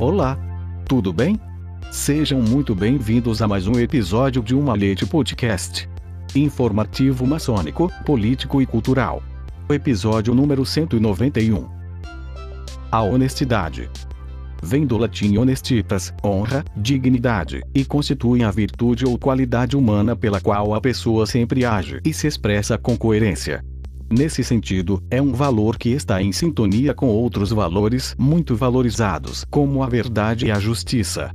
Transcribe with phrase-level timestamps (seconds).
[0.00, 0.38] Olá!
[0.88, 1.38] Tudo bem?
[1.92, 5.86] Sejam muito bem-vindos a mais um episódio de Uma Leite Podcast.
[6.34, 9.22] Informativo maçônico, político e cultural.
[9.68, 11.68] Episódio número 191.
[12.90, 13.90] A honestidade.
[14.62, 20.72] Vem do latim honestitas, honra, dignidade, e constitui a virtude ou qualidade humana pela qual
[20.72, 23.62] a pessoa sempre age e se expressa com coerência.
[24.10, 29.84] Nesse sentido, é um valor que está em sintonia com outros valores muito valorizados, como
[29.84, 31.30] a verdade e a justiça.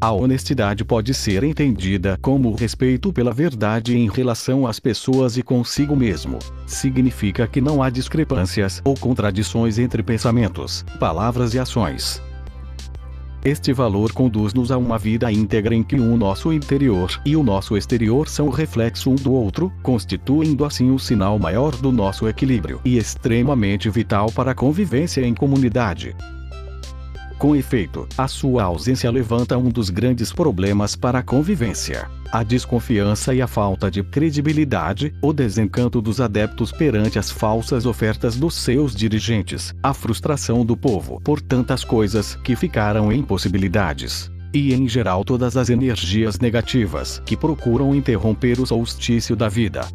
[0.00, 5.42] A honestidade pode ser entendida como o respeito pela verdade em relação às pessoas e
[5.42, 6.38] consigo mesmo.
[6.66, 12.22] Significa que não há discrepâncias ou contradições entre pensamentos, palavras e ações.
[13.42, 17.74] Este valor conduz-nos a uma vida íntegra em que o nosso interior e o nosso
[17.74, 22.98] exterior são reflexo um do outro, constituindo assim o sinal maior do nosso equilíbrio e
[22.98, 26.14] extremamente vital para a convivência em comunidade.
[27.40, 33.34] Com efeito, a sua ausência levanta um dos grandes problemas para a convivência a desconfiança
[33.34, 38.94] e a falta de credibilidade, o desencanto dos adeptos perante as falsas ofertas dos seus
[38.94, 44.30] dirigentes, a frustração do povo por tantas coisas que ficaram em possibilidades.
[44.52, 49.86] E em geral todas as energias negativas que procuram interromper o solstício da vida.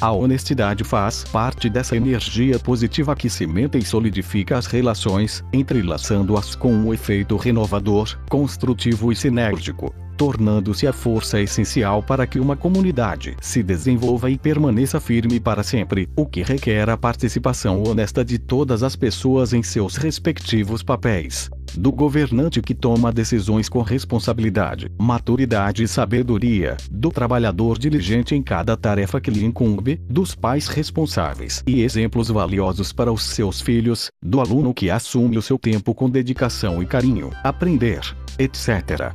[0.00, 6.72] A honestidade faz parte dessa energia positiva que cimenta e solidifica as relações, entrelaçando-as com
[6.72, 13.62] um efeito renovador, construtivo e sinérgico tornando-se a força essencial para que uma comunidade se
[13.62, 18.96] desenvolva e permaneça firme para sempre, o que requer a participação honesta de todas as
[18.96, 21.48] pessoas em seus respectivos papéis.
[21.76, 28.76] Do governante que toma decisões com responsabilidade, maturidade e sabedoria, do trabalhador diligente em cada
[28.76, 34.40] tarefa que lhe incumbe, dos pais responsáveis e exemplos valiosos para os seus filhos, do
[34.40, 38.00] aluno que assume o seu tempo com dedicação e carinho, aprender,
[38.38, 39.12] etc.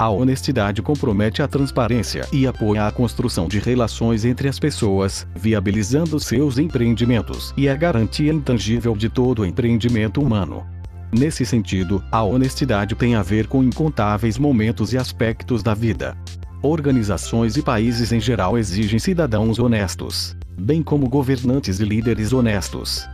[0.00, 6.18] A honestidade compromete a transparência e apoia a construção de relações entre as pessoas, viabilizando
[6.18, 10.66] seus empreendimentos e a garantia intangível de todo empreendimento humano.
[11.12, 16.16] Nesse sentido, a honestidade tem a ver com incontáveis momentos e aspectos da vida.
[16.62, 23.08] Organizações e países em geral exigem cidadãos honestos, bem como governantes e líderes honestos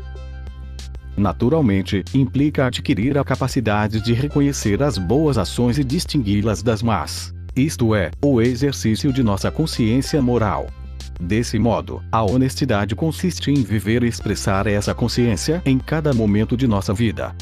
[1.16, 7.34] naturalmente, implica adquirir a capacidade de reconhecer as boas ações e distingui-las das más.
[7.56, 10.66] Isto é, o exercício de nossa consciência moral.
[11.18, 16.66] Desse modo, a honestidade consiste em viver e expressar essa consciência em cada momento de
[16.66, 17.34] nossa vida.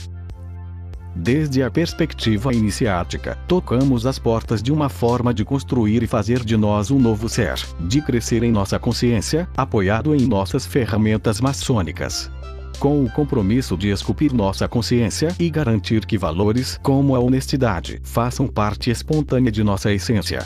[1.15, 6.57] Desde a perspectiva iniciática, tocamos as portas de uma forma de construir e fazer de
[6.57, 12.31] nós um novo ser, de crescer em nossa consciência, apoiado em nossas ferramentas maçônicas
[12.79, 18.47] com o compromisso de esculpir nossa consciência e garantir que valores como a honestidade façam
[18.47, 20.45] parte espontânea de nossa essência.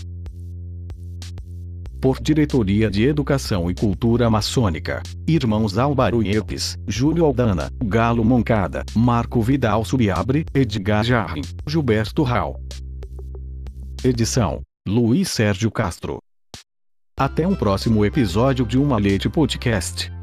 [2.01, 9.43] Por Diretoria de Educação e Cultura Maçônica, Irmãos Álvaro Iepes, Júlio Aldana, Galo Moncada, Marco
[9.43, 12.61] Vidal Subiabre, Edgar Jarrim, Gilberto Rau.
[14.05, 16.19] Edição: Luiz Sérgio Castro.
[17.19, 20.18] Até um próximo episódio de Uma Leite Podcast.